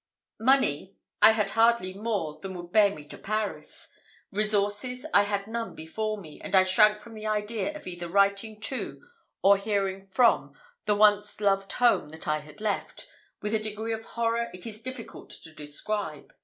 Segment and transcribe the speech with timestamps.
[0.39, 3.87] Money, I had hardly more than would bear me to Paris;
[4.31, 8.59] resources, I had none before me, and I shrank from the idea of either writing
[8.61, 9.05] to,
[9.43, 13.07] or hearing from, the once loved home that I had left,
[13.43, 16.33] with a degree of horror it is difficult to describe.